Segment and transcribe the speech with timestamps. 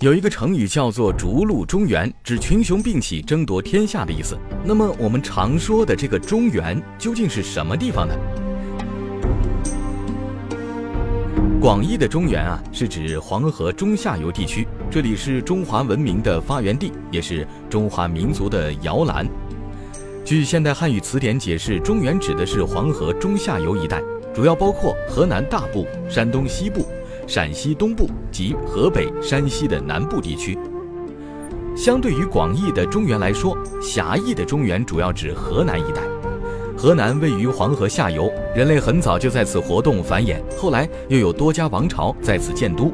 [0.00, 4.38] 有一个成语叫做“逐鹿中原”，指群雄并起、争夺天下的意思。
[4.64, 8.14] 那么，我们常说的这个中原究竟是什么地方呢？
[11.60, 19.28] 广义的中原啊，是指黄河中下游地区，这里是中华文明的发源地，也是中华民族的摇篮。
[20.24, 24.00] 据现代汉语词典解释，中原指的是黄河中下游一带，
[24.32, 26.86] 主要包括河南大部、山东西部。
[27.28, 30.58] 陕西东部及河北、山西的南部地区，
[31.76, 36.00] 相对于广义的中原来说，狭义的中原主要指河南一带。
[36.74, 42.90] 河南位于黄河下游，人类很早就在此活动繁衍，后来又有多家王朝在此建都。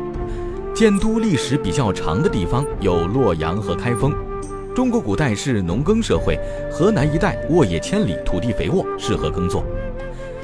[0.74, 4.12] 建都历史比较长的地方有洛阳和开封。
[4.74, 6.36] 中国古代是农耕社会，
[6.72, 9.62] 河南一带沃野千里，土地肥沃，适合耕作。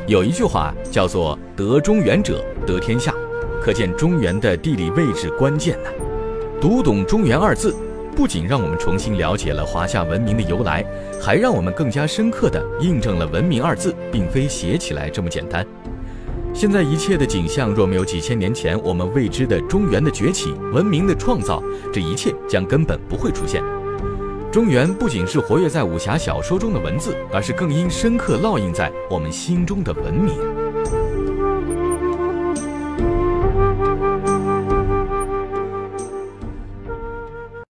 [0.07, 3.13] 有一句话叫做“得中原者得天下”。
[3.61, 5.91] 可见中原的地理位置关键呢。
[6.61, 7.75] 读懂“中原”二字，
[8.17, 10.85] 不仅让我们重新了解了华夏文明的由来，
[11.21, 15.67] 还让我们更加深刻地印证了“文明”二字并非写起来这么简单。
[16.53, 23.63] 现在一切的景象，若没有几千年前我们未知的中原的崛起、文明的创造，这一切将根本不会出现。
[24.51, 30.35] 中原不仅是活跃在武侠小说中的文字，而是更应深刻烙印在我们心中的文明。